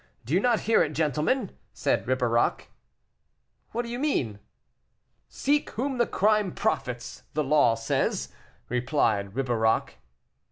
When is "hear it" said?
0.61-0.93